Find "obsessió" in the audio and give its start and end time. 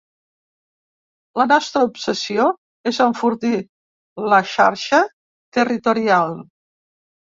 1.91-2.49